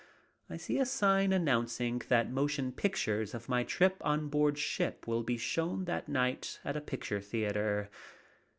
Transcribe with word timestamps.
I 0.49 0.57
see 0.57 0.79
a 0.79 0.85
sign 0.87 1.31
announcing 1.31 2.01
that 2.07 2.31
motion 2.31 2.71
pictures 2.71 3.35
of 3.35 3.47
my 3.47 3.63
trip 3.63 3.97
on 4.01 4.29
board 4.29 4.57
ship 4.57 5.05
will 5.05 5.21
be 5.21 5.37
shown 5.37 5.85
that 5.85 6.09
night 6.09 6.59
at 6.65 6.75
a 6.75 6.81
picture 6.81 7.21
theater. 7.21 7.87